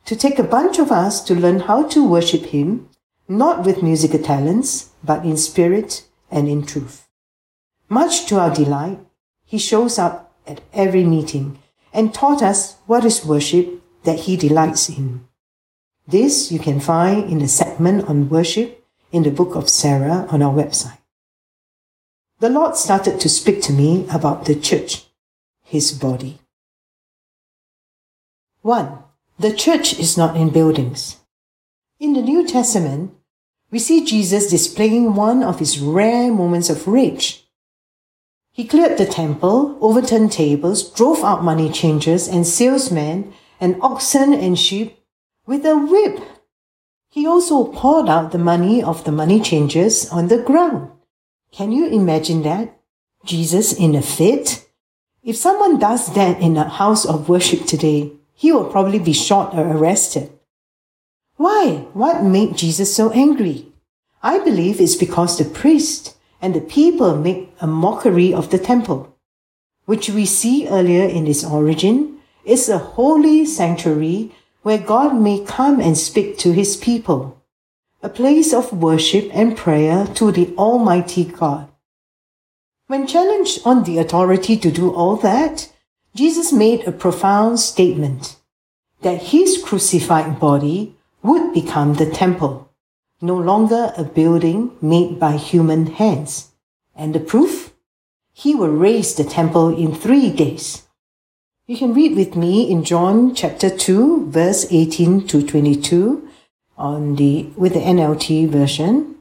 To 0.05 0.15
take 0.15 0.39
a 0.39 0.43
bunch 0.43 0.79
of 0.79 0.91
us 0.91 1.21
to 1.25 1.35
learn 1.35 1.61
how 1.61 1.87
to 1.89 2.07
worship 2.07 2.47
Him, 2.47 2.89
not 3.27 3.65
with 3.65 3.83
musical 3.83 4.19
talents, 4.19 4.89
but 5.03 5.23
in 5.23 5.37
spirit 5.37 6.05
and 6.31 6.47
in 6.47 6.65
truth. 6.65 7.07
Much 7.87 8.25
to 8.27 8.39
our 8.39 8.53
delight, 8.53 8.99
He 9.45 9.57
shows 9.57 9.99
up 9.99 10.33
at 10.47 10.61
every 10.73 11.03
meeting 11.03 11.59
and 11.93 12.13
taught 12.13 12.41
us 12.41 12.77
what 12.85 13.05
is 13.05 13.25
worship 13.25 13.81
that 14.03 14.21
He 14.21 14.35
delights 14.35 14.89
in. 14.89 15.27
This 16.07 16.51
you 16.51 16.59
can 16.59 16.79
find 16.79 17.29
in 17.29 17.39
the 17.39 17.47
segment 17.47 18.09
on 18.09 18.29
worship 18.29 18.83
in 19.11 19.23
the 19.23 19.31
book 19.31 19.55
of 19.55 19.69
Sarah 19.69 20.27
on 20.31 20.41
our 20.41 20.53
website 20.53 20.99
the 22.39 22.49
Lord 22.49 22.77
started 22.77 23.19
to 23.19 23.29
speak 23.29 23.61
to 23.63 23.73
me 23.73 24.07
about 24.09 24.45
the 24.45 24.55
church, 24.55 25.05
his 25.61 25.91
body. 25.91 26.39
1. 28.61 28.97
The 29.39 29.53
church 29.53 29.97
is 29.97 30.17
not 30.17 30.35
in 30.35 30.49
buildings. 30.49 31.15
In 31.97 32.11
the 32.11 32.21
New 32.21 32.45
Testament, 32.45 33.13
we 33.71 33.79
see 33.79 34.03
Jesus 34.03 34.49
displaying 34.49 35.15
one 35.15 35.43
of 35.43 35.59
his 35.59 35.79
rare 35.79 36.29
moments 36.29 36.69
of 36.69 36.85
rage. 36.85 37.47
He 38.51 38.67
cleared 38.67 38.97
the 38.97 39.05
temple, 39.05 39.77
overturned 39.79 40.33
tables, 40.33 40.91
drove 40.91 41.23
out 41.23 41.41
money 41.41 41.71
changers 41.71 42.27
and 42.27 42.45
salesmen 42.45 43.33
and 43.61 43.79
oxen 43.81 44.33
and 44.33 44.59
sheep 44.59 44.99
with 45.45 45.65
a 45.65 45.77
whip. 45.77 46.19
He 47.09 47.25
also 47.25 47.63
poured 47.63 48.09
out 48.09 48.33
the 48.33 48.37
money 48.37 48.83
of 48.83 49.05
the 49.05 49.13
money 49.13 49.39
changers 49.39 50.09
on 50.09 50.27
the 50.27 50.43
ground. 50.43 50.91
Can 51.53 51.71
you 51.71 51.87
imagine 51.87 52.43
that? 52.43 52.77
Jesus 53.23 53.71
in 53.71 53.95
a 53.95 54.01
fit? 54.01 54.67
If 55.23 55.37
someone 55.37 55.79
does 55.79 56.13
that 56.13 56.41
in 56.41 56.57
a 56.57 56.67
house 56.67 57.05
of 57.05 57.29
worship 57.29 57.65
today, 57.65 58.18
he 58.39 58.53
will 58.53 58.71
probably 58.71 58.99
be 58.99 59.11
shot 59.11 59.53
or 59.53 59.67
arrested. 59.67 60.31
Why? 61.35 61.87
What 61.91 62.23
made 62.23 62.55
Jesus 62.55 62.95
so 62.95 63.11
angry? 63.11 63.67
I 64.23 64.39
believe 64.39 64.79
it's 64.79 64.95
because 64.95 65.37
the 65.37 65.43
priest 65.43 66.15
and 66.41 66.53
the 66.53 66.61
people 66.61 67.17
make 67.17 67.51
a 67.59 67.67
mockery 67.67 68.33
of 68.33 68.49
the 68.49 68.57
temple, 68.57 69.13
which 69.83 70.09
we 70.09 70.25
see 70.25 70.69
earlier 70.69 71.03
in 71.03 71.27
its 71.27 71.43
origin 71.43 72.19
is 72.45 72.69
a 72.69 72.77
holy 72.77 73.45
sanctuary 73.45 74.31
where 74.61 74.77
God 74.77 75.19
may 75.19 75.43
come 75.43 75.81
and 75.81 75.97
speak 75.97 76.37
to 76.37 76.53
his 76.53 76.77
people 76.77 77.43
a 78.01 78.07
place 78.07 78.53
of 78.53 78.71
worship 78.71 79.29
and 79.33 79.57
prayer 79.57 80.07
to 80.15 80.31
the 80.31 80.55
Almighty 80.55 81.25
God. 81.25 81.67
When 82.87 83.05
challenged 83.05 83.59
on 83.65 83.83
the 83.83 83.97
authority 83.97 84.55
to 84.55 84.71
do 84.71 84.93
all 84.93 85.17
that, 85.17 85.67
Jesus 86.15 86.51
made 86.51 86.87
a 86.87 86.91
profound 86.91 87.59
statement 87.59 88.37
that 89.01 89.23
his 89.31 89.61
crucified 89.63 90.39
body 90.39 90.95
would 91.23 91.53
become 91.53 91.93
the 91.93 92.09
temple, 92.09 92.69
no 93.21 93.35
longer 93.35 93.93
a 93.95 94.03
building 94.03 94.71
made 94.81 95.19
by 95.19 95.37
human 95.37 95.85
hands. 95.87 96.51
And 96.95 97.13
the 97.13 97.19
proof? 97.19 97.73
He 98.33 98.55
will 98.55 98.69
raise 98.69 99.15
the 99.15 99.23
temple 99.23 99.75
in 99.77 99.93
three 99.93 100.31
days. 100.31 100.87
You 101.67 101.77
can 101.77 101.93
read 101.93 102.15
with 102.15 102.35
me 102.35 102.69
in 102.69 102.83
John 102.83 103.35
chapter 103.35 103.69
2, 103.69 104.31
verse 104.31 104.65
18 104.71 105.27
to 105.27 105.45
22, 105.45 106.27
on 106.77 107.15
the, 107.15 107.43
with 107.55 107.73
the 107.73 107.79
NLT 107.79 108.49
version. 108.49 109.17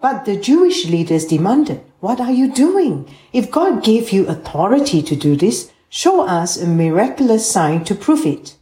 But 0.00 0.24
the 0.24 0.36
Jewish 0.36 0.86
leaders 0.86 1.24
demanded, 1.24 1.80
What 2.00 2.20
are 2.20 2.32
you 2.32 2.50
doing? 2.50 3.08
If 3.32 3.50
God 3.50 3.84
gave 3.84 4.10
you 4.10 4.26
authority 4.26 5.02
to 5.02 5.14
do 5.14 5.36
this, 5.36 5.70
show 5.90 6.26
us 6.26 6.56
a 6.56 6.66
miraculous 6.66 7.50
sign 7.50 7.84
to 7.84 7.94
prove 7.94 8.24
it. 8.24 8.56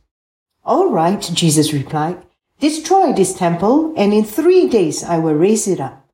All 0.64 0.90
right, 0.90 1.20
Jesus 1.32 1.72
replied, 1.72 2.18
Destroy 2.60 3.12
this 3.12 3.34
temple, 3.34 3.94
and 3.96 4.12
in 4.12 4.24
three 4.24 4.68
days 4.68 5.04
I 5.04 5.18
will 5.18 5.34
raise 5.34 5.68
it 5.68 5.78
up. 5.78 6.04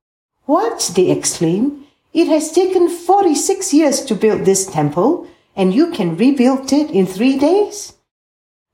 What? 0.45 0.93
They 0.95 1.11
exclaimed. 1.11 1.87
It 2.13 2.29
has 2.29 2.53
taken 2.53 2.91
46 2.91 3.73
years 3.73 4.05
to 4.05 4.15
build 4.15 4.45
this 4.45 4.67
temple, 4.67 5.27
and 5.57 5.75
you 5.75 5.91
can 5.91 6.17
rebuild 6.17 6.73
it 6.73 6.91
in 6.91 7.07
three 7.07 7.39
days? 7.39 7.95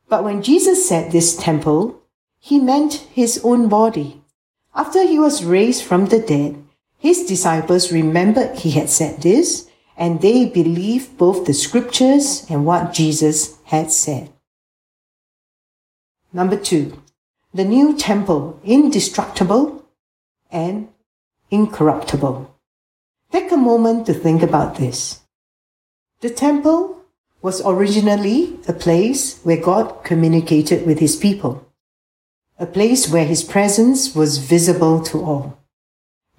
But 0.08 0.24
when 0.24 0.42
Jesus 0.42 0.88
said 0.88 1.12
this 1.12 1.36
temple, 1.36 2.02
he 2.40 2.58
meant 2.58 3.06
his 3.14 3.40
own 3.44 3.68
body. 3.68 4.22
After 4.74 5.06
he 5.06 5.18
was 5.18 5.44
raised 5.44 5.84
from 5.84 6.06
the 6.06 6.18
dead, 6.18 6.62
his 7.00 7.24
disciples 7.24 7.90
remembered 7.90 8.56
he 8.56 8.70
had 8.70 8.88
said 8.88 9.22
this, 9.22 9.68
and 9.96 10.20
they 10.20 10.46
believed 10.46 11.18
both 11.18 11.46
the 11.46 11.52
scriptures 11.52 12.46
and 12.48 12.64
what 12.64 12.92
Jesus 12.92 13.58
had 13.64 13.90
said. 13.90 14.30
Number 16.32 16.56
two, 16.56 17.02
the 17.52 17.64
new 17.64 17.96
temple, 17.96 18.60
indestructible 18.62 19.84
and 20.52 20.88
incorruptible. 21.50 22.54
Take 23.32 23.50
a 23.50 23.56
moment 23.56 24.06
to 24.06 24.14
think 24.14 24.42
about 24.42 24.76
this. 24.76 25.20
The 26.20 26.30
temple 26.30 27.02
was 27.42 27.60
originally 27.64 28.60
a 28.68 28.72
place 28.72 29.40
where 29.42 29.56
God 29.60 30.04
communicated 30.04 30.86
with 30.86 31.00
his 31.00 31.16
people 31.16 31.66
a 32.60 32.66
place 32.66 33.08
where 33.08 33.24
his 33.24 33.42
presence 33.42 34.14
was 34.14 34.36
visible 34.36 35.02
to 35.02 35.24
all. 35.24 35.59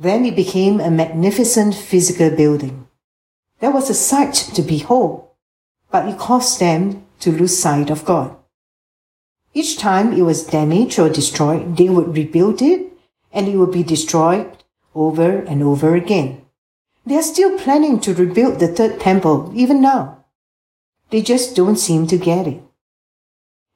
Then 0.01 0.25
it 0.25 0.35
became 0.35 0.79
a 0.79 0.89
magnificent 0.89 1.75
physical 1.75 2.31
building. 2.31 2.87
There 3.59 3.69
was 3.69 3.87
a 3.87 3.93
sight 3.93 4.33
to 4.55 4.63
behold, 4.63 5.27
but 5.91 6.07
it 6.07 6.17
caused 6.17 6.59
them 6.59 7.05
to 7.19 7.31
lose 7.31 7.59
sight 7.59 7.91
of 7.91 8.03
God. 8.03 8.35
Each 9.53 9.77
time 9.77 10.13
it 10.13 10.23
was 10.23 10.47
damaged 10.47 10.97
or 10.97 11.07
destroyed, 11.07 11.77
they 11.77 11.87
would 11.87 12.17
rebuild 12.17 12.63
it 12.63 12.91
and 13.31 13.47
it 13.47 13.57
would 13.57 13.71
be 13.71 13.83
destroyed 13.83 14.49
over 14.95 15.37
and 15.37 15.61
over 15.61 15.93
again. 15.93 16.41
They 17.05 17.17
are 17.17 17.21
still 17.21 17.59
planning 17.59 17.99
to 17.99 18.15
rebuild 18.15 18.59
the 18.59 18.69
third 18.69 18.99
temple 18.99 19.51
even 19.53 19.81
now. 19.81 20.25
They 21.11 21.21
just 21.21 21.55
don't 21.55 21.77
seem 21.77 22.07
to 22.07 22.17
get 22.17 22.47
it. 22.47 22.63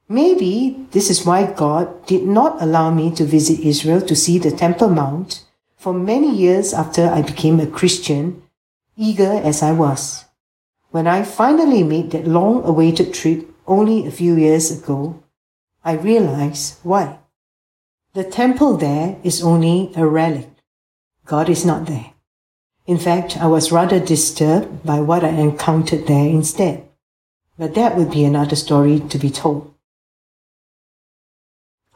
Maybe 0.08 0.88
this 0.90 1.08
is 1.08 1.24
why 1.24 1.52
God 1.52 2.04
did 2.06 2.24
not 2.26 2.60
allow 2.60 2.90
me 2.90 3.14
to 3.14 3.24
visit 3.24 3.60
Israel 3.60 4.00
to 4.00 4.16
see 4.16 4.40
the 4.40 4.50
Temple 4.50 4.88
Mount 4.88 5.45
for 5.86 5.94
many 5.94 6.34
years 6.34 6.74
after 6.74 7.08
I 7.08 7.22
became 7.22 7.60
a 7.60 7.66
Christian, 7.78 8.42
eager 8.96 9.30
as 9.30 9.62
I 9.62 9.70
was. 9.70 10.24
When 10.90 11.06
I 11.06 11.22
finally 11.22 11.84
made 11.84 12.10
that 12.10 12.26
long 12.26 12.64
awaited 12.64 13.14
trip 13.14 13.48
only 13.68 14.04
a 14.04 14.10
few 14.10 14.34
years 14.34 14.76
ago, 14.76 15.22
I 15.84 15.92
realized 15.92 16.80
why. 16.82 17.20
The 18.14 18.24
temple 18.24 18.76
there 18.76 19.16
is 19.22 19.44
only 19.44 19.92
a 19.94 20.04
relic. 20.04 20.50
God 21.24 21.48
is 21.48 21.64
not 21.64 21.86
there. 21.86 22.14
In 22.88 22.98
fact, 22.98 23.36
I 23.36 23.46
was 23.46 23.70
rather 23.70 24.00
disturbed 24.00 24.84
by 24.84 24.98
what 24.98 25.22
I 25.22 25.28
encountered 25.28 26.08
there 26.08 26.28
instead. 26.28 26.82
But 27.56 27.76
that 27.76 27.94
would 27.94 28.10
be 28.10 28.24
another 28.24 28.56
story 28.56 28.98
to 28.98 29.18
be 29.18 29.30
told. 29.30 29.72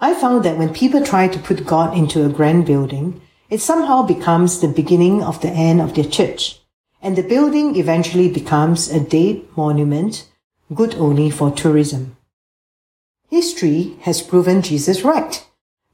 I 0.01 0.15
found 0.15 0.45
that 0.45 0.59
when 0.59 0.73
people 0.73 1.03
try 1.03 1.27
to 1.27 1.41
put 1.41 1.67
God 1.67 1.99
into 1.99 2.25
a 2.25 2.29
grand 2.29 2.67
building, 2.67 3.21
it 3.51 3.61
somehow 3.61 4.03
becomes 4.03 4.61
the 4.61 4.69
beginning 4.69 5.23
of 5.23 5.41
the 5.43 5.51
end 5.51 5.81
of 5.81 5.95
their 5.95 6.05
church, 6.05 6.61
and 7.03 7.17
the 7.17 7.23
building 7.23 7.77
eventually 7.77 8.31
becomes 8.31 8.89
a 8.89 9.01
dead 9.01 9.43
monument, 9.57 10.29
good 10.73 10.95
only 10.95 11.29
for 11.29 11.51
tourism. 11.51 12.17
History 13.29 13.97
has 14.03 14.23
proven 14.23 14.63
Jesus 14.63 15.03
right. 15.03 15.47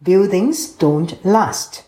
Buildings 0.03 0.69
don't 0.69 1.25
last. 1.25 1.85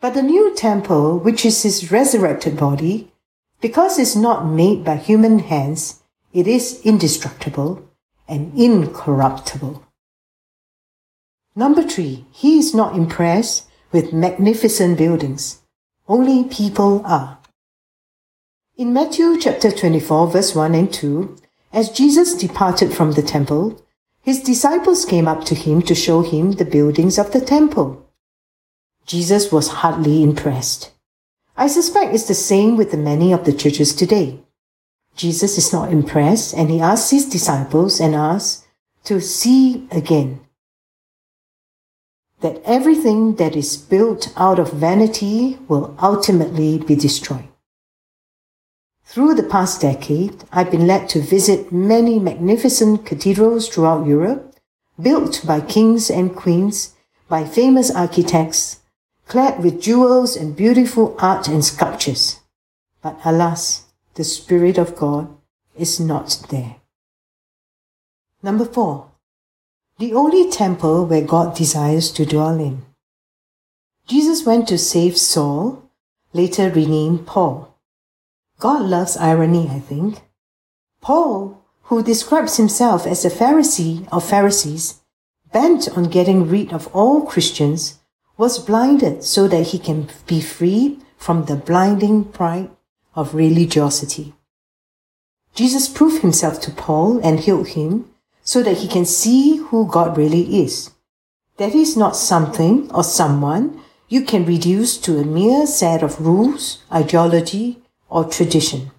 But 0.00 0.14
the 0.14 0.22
new 0.22 0.54
temple, 0.54 1.18
which 1.18 1.44
is 1.44 1.62
his 1.62 1.92
resurrected 1.92 2.56
body, 2.56 3.12
because 3.60 3.98
it's 3.98 4.16
not 4.16 4.46
made 4.46 4.84
by 4.84 4.96
human 4.96 5.38
hands, 5.38 6.02
it 6.32 6.48
is 6.48 6.80
indestructible 6.84 7.88
and 8.26 8.58
incorruptible. 8.58 9.84
Number 11.54 11.82
three, 11.82 12.24
he 12.32 12.58
is 12.58 12.74
not 12.74 12.96
impressed 12.96 13.68
with 13.92 14.12
magnificent 14.12 14.98
buildings. 14.98 15.62
Only 16.08 16.44
people 16.44 17.02
are. 17.04 17.38
In 18.76 18.92
Matthew 18.92 19.38
chapter 19.38 19.70
24 19.70 20.28
verse 20.28 20.54
1 20.54 20.74
and 20.74 20.92
2, 20.92 21.36
as 21.72 21.90
Jesus 21.90 22.34
departed 22.34 22.92
from 22.92 23.12
the 23.12 23.22
temple, 23.22 23.82
his 24.22 24.42
disciples 24.42 25.04
came 25.04 25.28
up 25.28 25.44
to 25.44 25.54
him 25.54 25.82
to 25.82 25.94
show 25.94 26.22
him 26.22 26.52
the 26.52 26.64
buildings 26.64 27.18
of 27.18 27.32
the 27.32 27.40
temple. 27.40 28.06
Jesus 29.06 29.50
was 29.50 29.68
hardly 29.68 30.22
impressed. 30.22 30.92
I 31.56 31.66
suspect 31.66 32.14
it's 32.14 32.28
the 32.28 32.34
same 32.34 32.76
with 32.76 32.90
the 32.90 32.96
many 32.96 33.32
of 33.32 33.44
the 33.44 33.52
churches 33.52 33.94
today. 33.94 34.40
Jesus 35.16 35.58
is 35.58 35.72
not 35.72 35.92
impressed 35.92 36.54
and 36.54 36.70
he 36.70 36.80
asks 36.80 37.10
his 37.10 37.28
disciples 37.28 38.00
and 38.00 38.14
us 38.14 38.66
to 39.04 39.20
see 39.20 39.86
again 39.90 40.40
that 42.42 42.60
everything 42.64 43.36
that 43.36 43.56
is 43.56 43.76
built 43.76 44.32
out 44.36 44.58
of 44.58 44.72
vanity 44.72 45.58
will 45.68 45.96
ultimately 46.02 46.78
be 46.78 46.94
destroyed. 46.94 47.48
Through 49.04 49.34
the 49.34 49.42
past 49.42 49.80
decade, 49.80 50.44
I've 50.52 50.70
been 50.70 50.86
led 50.86 51.08
to 51.10 51.20
visit 51.20 51.70
many 51.70 52.18
magnificent 52.18 53.06
cathedrals 53.06 53.68
throughout 53.68 54.06
Europe, 54.06 54.56
built 55.00 55.46
by 55.46 55.60
kings 55.60 56.10
and 56.10 56.34
queens, 56.34 56.94
by 57.28 57.44
famous 57.44 57.90
architects, 57.90 58.80
clad 59.26 59.62
with 59.62 59.80
jewels 59.80 60.36
and 60.36 60.56
beautiful 60.56 61.14
art 61.18 61.46
and 61.48 61.64
sculptures. 61.64 62.40
But 63.02 63.20
alas, 63.24 63.86
the 64.14 64.24
Spirit 64.24 64.78
of 64.78 64.96
God 64.96 65.34
is 65.76 66.00
not 66.00 66.44
there. 66.50 66.76
Number 68.42 68.64
four, 68.64 69.11
the 70.02 70.14
only 70.14 70.50
temple 70.50 71.06
where 71.06 71.22
God 71.22 71.54
desires 71.54 72.10
to 72.10 72.26
dwell 72.26 72.58
in. 72.58 72.84
Jesus 74.08 74.44
went 74.44 74.66
to 74.66 74.76
save 74.76 75.16
Saul, 75.16 75.88
later 76.32 76.70
renamed 76.70 77.24
Paul. 77.24 77.78
God 78.58 78.82
loves 78.82 79.16
irony, 79.16 79.68
I 79.70 79.78
think. 79.78 80.20
Paul, 81.00 81.62
who 81.82 82.02
describes 82.02 82.56
himself 82.56 83.06
as 83.06 83.24
a 83.24 83.30
Pharisee 83.30 84.08
of 84.10 84.28
Pharisees, 84.28 85.02
bent 85.52 85.88
on 85.96 86.10
getting 86.10 86.48
rid 86.48 86.72
of 86.72 86.88
all 86.88 87.24
Christians, 87.24 88.00
was 88.36 88.58
blinded 88.58 89.22
so 89.22 89.46
that 89.46 89.68
he 89.68 89.78
can 89.78 90.08
be 90.26 90.40
freed 90.40 91.00
from 91.16 91.44
the 91.44 91.54
blinding 91.54 92.24
pride 92.24 92.70
of 93.14 93.36
religiosity. 93.36 94.34
Jesus 95.54 95.86
proved 95.86 96.22
himself 96.22 96.60
to 96.62 96.72
Paul 96.72 97.20
and 97.24 97.38
healed 97.38 97.68
him 97.68 98.11
so 98.42 98.62
that 98.62 98.78
he 98.78 98.88
can 98.88 99.04
see 99.04 99.56
who 99.56 99.86
God 99.86 100.16
really 100.16 100.62
is. 100.62 100.90
That 101.56 101.74
is 101.74 101.96
not 101.96 102.16
something 102.16 102.90
or 102.92 103.04
someone 103.04 103.80
you 104.08 104.22
can 104.22 104.44
reduce 104.44 104.98
to 104.98 105.18
a 105.18 105.24
mere 105.24 105.66
set 105.66 106.02
of 106.02 106.20
rules, 106.20 106.82
ideology, 106.92 107.78
or 108.08 108.24
tradition. 108.24 108.90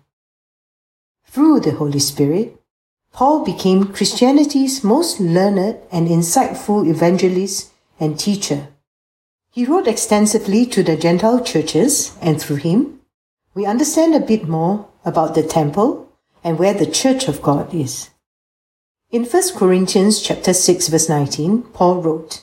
Through 1.27 1.62
the 1.62 1.71
Holy 1.71 1.99
Spirit, 1.99 2.60
Paul 3.12 3.45
became 3.45 3.93
Christianity's 3.93 4.84
most 4.84 5.19
learned 5.19 5.77
and 5.91 6.08
insightful 6.08 6.88
evangelist 6.88 7.71
and 7.99 8.19
teacher. 8.19 8.69
He 9.51 9.65
wrote 9.65 9.88
extensively 9.88 10.65
to 10.67 10.82
the 10.82 10.97
Gentile 10.97 11.43
churches, 11.43 12.17
and 12.21 12.41
through 12.41 12.58
him, 12.58 13.01
we 13.53 13.67
understand 13.67 14.15
a 14.15 14.19
bit 14.19 14.47
more 14.47 14.88
about 15.06 15.36
the 15.36 15.43
temple 15.43 16.12
and 16.43 16.58
where 16.58 16.73
the 16.73 16.89
church 16.89 17.27
of 17.27 17.43
God 17.43 17.71
is. 17.71 18.10
In 19.13 19.26
1 19.26 19.56
Corinthians 19.56 20.23
chapter 20.23 20.56
6 20.56 20.88
verse 20.88 21.08
19, 21.08 21.62
Paul 21.71 22.02
wrote, 22.02 22.41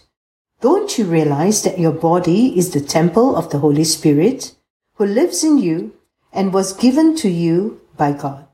Don't 0.61 0.97
you 0.97 1.05
realize 1.05 1.65
that 1.65 1.81
your 1.81 1.91
body 1.91 2.57
is 2.57 2.71
the 2.71 2.81
temple 2.81 3.35
of 3.35 3.51
the 3.51 3.59
Holy 3.59 3.83
Spirit 3.83 4.55
who 4.95 5.05
lives 5.05 5.43
in 5.43 5.59
you 5.59 5.97
and 6.33 6.55
was 6.55 6.73
given 6.73 7.17
to 7.17 7.29
you 7.29 7.81
by 7.97 8.13
God? 8.13 8.47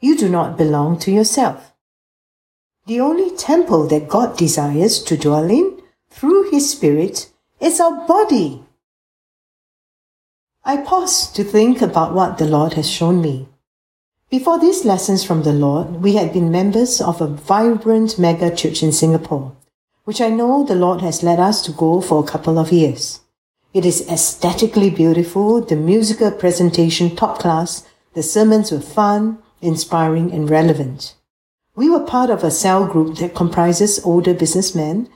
You 0.00 0.14
do 0.14 0.28
not 0.28 0.58
belong 0.58 0.98
to 0.98 1.10
yourself. 1.10 1.72
The 2.84 3.00
only 3.00 3.34
temple 3.34 3.86
that 3.86 4.10
God 4.10 4.36
desires 4.36 5.02
to 5.04 5.16
dwell 5.16 5.50
in 5.50 5.80
through 6.10 6.50
His 6.50 6.70
Spirit 6.70 7.30
is 7.60 7.80
our 7.80 8.06
body. 8.06 8.62
I 10.62 10.76
pause 10.82 11.32
to 11.32 11.44
think 11.44 11.80
about 11.80 12.12
what 12.12 12.36
the 12.36 12.44
Lord 12.44 12.74
has 12.74 12.90
shown 12.90 13.22
me. 13.22 13.48
Before 14.36 14.58
these 14.58 14.84
lessons 14.84 15.22
from 15.22 15.44
the 15.44 15.52
Lord, 15.52 16.02
we 16.02 16.16
had 16.16 16.32
been 16.32 16.50
members 16.50 17.00
of 17.00 17.20
a 17.20 17.28
vibrant 17.28 18.18
mega 18.18 18.52
church 18.52 18.82
in 18.82 18.90
Singapore, 18.90 19.54
which 20.02 20.20
I 20.20 20.28
know 20.28 20.64
the 20.64 20.74
Lord 20.74 21.02
has 21.02 21.22
led 21.22 21.38
us 21.38 21.62
to 21.62 21.70
go 21.70 22.00
for 22.00 22.18
a 22.18 22.26
couple 22.26 22.58
of 22.58 22.72
years. 22.72 23.20
It 23.72 23.86
is 23.86 24.04
aesthetically 24.10 24.90
beautiful, 24.90 25.60
the 25.60 25.76
musical 25.76 26.32
presentation 26.32 27.14
top 27.14 27.38
class, 27.38 27.86
the 28.14 28.24
sermons 28.24 28.72
were 28.72 28.80
fun, 28.80 29.38
inspiring, 29.62 30.32
and 30.32 30.50
relevant. 30.50 31.14
We 31.76 31.88
were 31.88 32.00
part 32.00 32.28
of 32.28 32.42
a 32.42 32.50
cell 32.50 32.88
group 32.88 33.18
that 33.18 33.36
comprises 33.36 34.04
older 34.04 34.34
businessmen, 34.34 35.08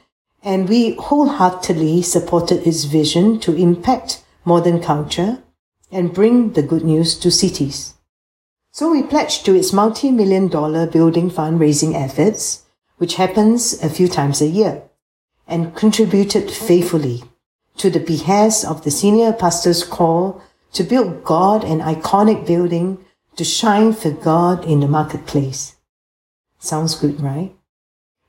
and 0.44 0.68
we 0.68 0.94
wholeheartedly 0.94 2.02
supported 2.02 2.64
its 2.64 2.85
vision 2.85 3.40
to 3.40 3.57
impact 3.57 4.22
modern 4.44 4.81
culture 4.81 5.42
and 5.90 6.14
bring 6.14 6.52
the 6.52 6.62
good 6.62 6.85
news 6.85 7.18
to 7.18 7.33
cities. 7.33 7.94
So 8.79 8.93
we 8.93 9.03
pledged 9.03 9.45
to 9.45 9.57
its 9.57 9.73
multi-million 9.73 10.47
dollar 10.47 10.87
building 10.87 11.33
fundraising 11.33 11.97
efforts, 11.97 12.62
which 12.99 13.17
happens 13.17 13.73
a 13.83 13.91
few 13.91 14.07
times 14.07 14.41
a 14.41 14.47
year, 14.47 14.85
and 15.49 15.75
contributed 15.75 16.49
faithfully 16.49 17.25
to 17.79 17.91
the 17.91 17.99
behest 17.99 18.64
of 18.64 18.85
the 18.85 18.93
senior 18.93 19.33
pastor's 19.33 19.83
call 19.83 20.41
to 20.75 20.85
build 20.85 21.25
God 21.25 21.64
an 21.64 21.81
iconic 21.81 22.47
building 22.47 23.05
to 23.35 23.43
shine 23.43 23.95
for 23.95 24.12
God 24.12 24.64
in 24.64 24.79
the 24.79 24.87
marketplace. 24.87 25.75
Sounds 26.61 26.95
good, 26.95 27.21
right? 27.21 27.57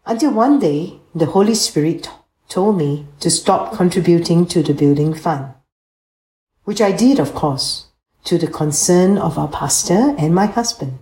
Until 0.07 0.31
one 0.33 0.57
day, 0.57 0.99
the 1.13 1.27
Holy 1.27 1.53
Spirit 1.53 2.09
told 2.47 2.75
me 2.75 3.05
to 3.19 3.29
stop 3.29 3.77
contributing 3.77 4.47
to 4.47 4.63
the 4.63 4.73
building 4.73 5.13
fund. 5.13 5.53
Which 6.63 6.81
I 6.81 6.91
did, 6.91 7.19
of 7.19 7.35
course 7.35 7.88
to 8.25 8.37
the 8.37 8.47
concern 8.47 9.17
of 9.17 9.37
our 9.37 9.47
pastor 9.47 10.15
and 10.17 10.33
my 10.33 10.45
husband. 10.45 10.99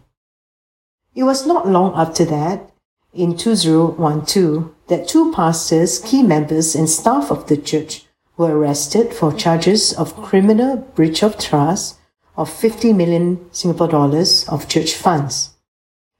It 1.15 1.23
was 1.23 1.45
not 1.47 1.67
long 1.67 1.93
after 1.95 2.25
that, 2.25 2.71
in 3.13 3.35
2012, 3.35 4.71
that 4.87 5.07
two 5.07 5.31
pastors, 5.31 5.99
key 5.99 6.21
members, 6.21 6.75
and 6.75 6.89
staff 6.89 7.31
of 7.31 7.47
the 7.47 7.57
church 7.57 8.05
were 8.37 8.55
arrested 8.55 9.13
for 9.13 9.33
charges 9.33 9.93
of 9.93 10.15
criminal 10.21 10.77
breach 10.77 11.23
of 11.23 11.39
trust 11.39 11.97
of 12.35 12.49
50 12.49 12.93
million 12.93 13.51
Singapore 13.51 13.87
dollars 13.87 14.47
of 14.47 14.69
church 14.69 14.93
funds. 14.93 15.55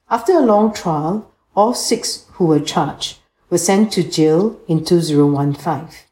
After 0.10 0.34
a 0.34 0.42
long 0.42 0.74
trial, 0.74 1.32
all 1.56 1.74
six 1.74 2.26
who 2.34 2.48
were 2.48 2.60
charged 2.60 3.20
were 3.50 3.58
sent 3.58 3.92
to 3.94 4.04
jail 4.04 4.60
in 4.68 4.84
2015. 4.84 6.07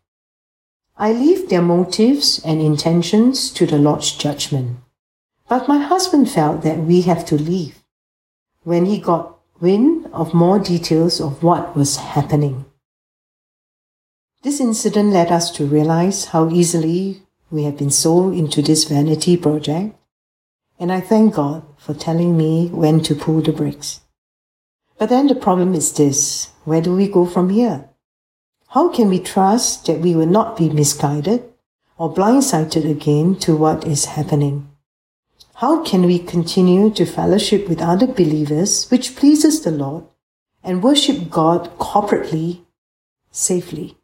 I 0.98 1.12
leave 1.12 1.50
their 1.50 1.62
motives 1.62 2.40
and 2.46 2.62
intentions 2.62 3.52
to 3.52 3.66
the 3.66 3.78
Lord's 3.78 4.12
judgment. 4.12 4.78
But 5.50 5.68
my 5.68 5.80
husband 5.80 6.32
felt 6.32 6.62
that 6.62 6.80
we 6.80 7.02
have 7.02 7.26
to 7.26 7.36
leave 7.36 7.84
when 8.64 8.86
he 8.86 9.00
got 9.00 9.38
wind 9.60 10.08
of 10.14 10.34
more 10.34 10.58
details 10.58 11.20
of 11.20 11.44
what 11.44 11.76
was 11.76 11.98
happening. 11.98 12.66
This 14.42 14.60
incident 14.60 15.12
led 15.12 15.32
us 15.32 15.52
to 15.52 15.66
realize 15.66 16.26
how 16.26 16.50
easily 16.50 17.24
we 17.52 17.64
have 17.64 17.78
been 17.78 17.92
sold 17.92 18.34
into 18.34 18.62
this 18.62 18.86
vanity 18.86 19.36
project, 19.38 19.96
and 20.80 20.92
I 20.92 21.02
thank 21.02 21.36
God 21.36 21.64
for 21.78 21.94
telling 21.94 22.38
me 22.38 22.68
when 22.68 23.02
to 23.04 23.16
pull 23.16 23.42
the 23.42 23.52
brakes. 23.52 24.02
But 24.98 25.10
then 25.10 25.28
the 25.28 25.36
problem 25.36 25.74
is 25.74 25.92
this 25.94 26.52
where 26.64 26.82
do 26.82 26.96
we 26.96 27.08
go 27.08 27.26
from 27.26 27.50
here? 27.50 27.90
How 28.76 28.90
can 28.90 29.08
we 29.08 29.20
trust 29.20 29.86
that 29.86 30.02
we 30.02 30.16
will 30.16 30.26
not 30.26 30.58
be 30.58 30.68
misguided 30.68 31.46
or 31.98 32.14
blindsided 32.14 32.84
again 32.92 33.38
to 33.38 33.56
what 33.56 33.88
is 33.88 34.04
happening? 34.04 34.68
How 35.54 35.82
can 35.82 36.06
we 36.06 36.20
continue 36.20 36.90
to 36.96 37.06
fellowship 37.06 37.70
with 37.70 37.82
other 37.82 38.06
believers, 38.06 38.92
which 38.92 39.16
pleases 39.16 39.62
the 39.62 39.72
Lord, 39.72 40.04
and 40.62 40.84
worship 40.84 41.30
God 41.30 41.72
corporately, 41.80 42.66
safely? 43.32 43.98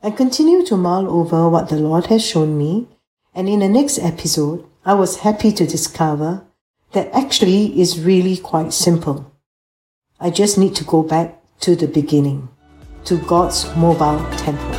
I 0.00 0.12
continue 0.12 0.64
to 0.66 0.76
mull 0.76 1.10
over 1.10 1.48
what 1.48 1.70
the 1.70 1.80
Lord 1.80 2.06
has 2.06 2.24
shown 2.24 2.56
me, 2.56 2.86
and 3.34 3.48
in 3.48 3.58
the 3.58 3.68
next 3.68 3.98
episode, 3.98 4.64
I 4.84 4.94
was 4.94 5.26
happy 5.26 5.50
to 5.50 5.66
discover 5.66 6.46
that 6.92 7.12
actually 7.12 7.80
is 7.80 7.98
really 7.98 8.36
quite 8.36 8.72
simple. 8.72 9.32
I 10.20 10.30
just 10.30 10.56
need 10.56 10.76
to 10.76 10.84
go 10.84 11.02
back 11.02 11.42
to 11.62 11.74
the 11.74 11.88
beginning, 11.88 12.48
to 13.04 13.18
God's 13.18 13.64
mobile 13.76 14.24
temple. 14.36 14.74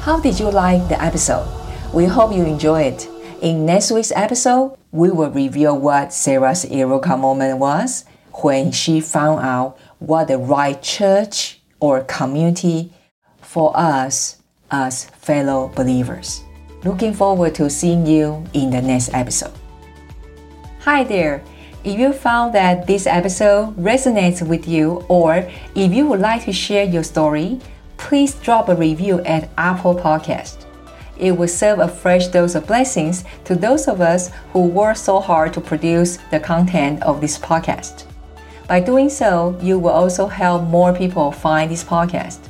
How 0.00 0.20
did 0.20 0.38
you 0.38 0.50
like 0.50 0.88
the 0.88 1.02
episode? 1.02 1.46
We 1.92 2.04
hope 2.04 2.32
you 2.32 2.44
enjoy 2.44 2.82
it. 2.82 3.08
In 3.42 3.66
next 3.66 3.90
week's 3.90 4.12
episode, 4.12 4.76
we 4.92 5.10
will 5.10 5.30
reveal 5.30 5.78
what 5.78 6.12
Sarah's 6.12 6.64
Eureka 6.64 7.16
moment 7.16 7.58
was 7.58 8.04
when 8.42 8.72
she 8.72 9.00
found 9.00 9.40
out 9.40 9.78
what 9.98 10.28
the 10.28 10.38
right 10.38 10.80
church 10.82 11.60
or 11.80 12.02
community 12.04 12.92
for 13.40 13.72
us 13.76 14.42
as 14.70 15.06
fellow 15.06 15.68
believers. 15.74 16.42
Looking 16.84 17.14
forward 17.14 17.54
to 17.56 17.68
seeing 17.68 18.06
you 18.06 18.44
in 18.52 18.70
the 18.70 18.80
next 18.80 19.12
episode. 19.12 19.52
Hi 20.80 21.02
there! 21.02 21.42
If 21.86 21.98
you 22.00 22.12
found 22.12 22.52
that 22.56 22.88
this 22.88 23.06
episode 23.06 23.76
resonates 23.76 24.44
with 24.44 24.66
you, 24.66 25.04
or 25.08 25.48
if 25.76 25.94
you 25.94 26.08
would 26.08 26.18
like 26.18 26.44
to 26.46 26.52
share 26.52 26.82
your 26.82 27.04
story, 27.04 27.60
please 27.96 28.34
drop 28.34 28.68
a 28.68 28.74
review 28.74 29.20
at 29.20 29.48
Apple 29.56 29.94
Podcast. 29.94 30.66
It 31.16 31.30
will 31.30 31.46
serve 31.46 31.78
a 31.78 31.86
fresh 31.86 32.26
dose 32.26 32.56
of 32.56 32.66
blessings 32.66 33.22
to 33.44 33.54
those 33.54 33.86
of 33.86 34.00
us 34.00 34.32
who 34.52 34.66
work 34.66 34.96
so 34.96 35.20
hard 35.20 35.52
to 35.52 35.60
produce 35.60 36.18
the 36.32 36.40
content 36.40 37.04
of 37.04 37.20
this 37.20 37.38
podcast. 37.38 38.02
By 38.66 38.80
doing 38.80 39.08
so, 39.08 39.56
you 39.62 39.78
will 39.78 39.90
also 39.90 40.26
help 40.26 40.64
more 40.64 40.92
people 40.92 41.30
find 41.30 41.70
this 41.70 41.84
podcast. 41.84 42.48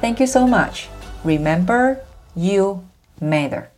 Thank 0.00 0.20
you 0.20 0.26
so 0.26 0.46
much. 0.46 0.88
Remember, 1.24 2.00
you 2.34 2.86
matter. 3.20 3.70